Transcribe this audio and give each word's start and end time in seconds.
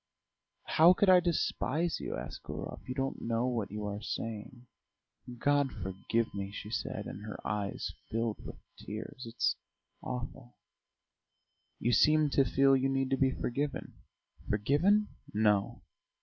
"How 0.63 0.93
could 0.93 1.09
I 1.09 1.19
despise 1.19 1.99
you?" 1.99 2.17
asked 2.17 2.41
Gurov. 2.41 2.79
"You 2.89 2.95
don't 2.95 3.21
know 3.21 3.45
what 3.45 3.69
you 3.69 3.85
are 3.85 4.01
saying." 4.01 4.65
"God 5.37 5.71
forgive 5.71 6.33
me," 6.33 6.51
she 6.51 6.71
said, 6.71 7.05
and 7.05 7.21
her 7.23 7.39
eyes 7.45 7.93
filled 8.09 8.43
with 8.43 8.55
tears. 8.79 9.27
"It's 9.27 9.55
awful." 10.01 10.55
"You 11.77 11.91
seem 11.93 12.31
to 12.31 12.43
feel 12.43 12.75
you 12.75 12.89
need 12.89 13.11
to 13.11 13.15
be 13.17 13.29
forgiven." 13.29 13.93
"Forgiven? 14.49 15.09
No. 15.35 15.83